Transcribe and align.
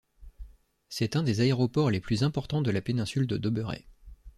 C'est 0.89 1.15
un 1.15 1.21
des 1.21 1.41
aéroports 1.41 1.91
les 1.91 1.99
plus 2.01 2.23
importants 2.23 2.63
de 2.63 2.71
la 2.71 2.81
Péninsule 2.81 3.27
de 3.27 3.37
Doberai. 3.37 3.85